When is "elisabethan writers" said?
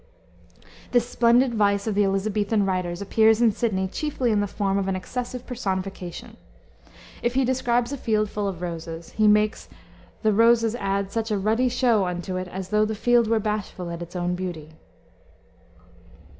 2.05-3.03